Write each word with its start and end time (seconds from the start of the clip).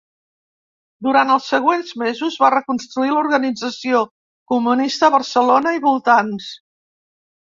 Durant 1.07 1.33
els 1.33 1.49
següents 1.49 1.91
mesos 2.03 2.37
va 2.43 2.49
reconstruir 2.53 3.11
l'organització 3.15 4.01
comunista 4.55 5.07
a 5.09 5.13
Barcelona 5.17 5.75
i 5.77 5.83
voltants. 5.85 6.49